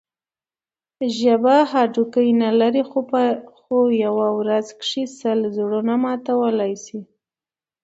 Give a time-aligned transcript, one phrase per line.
[1.17, 3.21] ژبه هډوکی نه لري؛ خو په
[4.03, 6.99] یوه ورځ کښي سل زړونه ماتولای سي.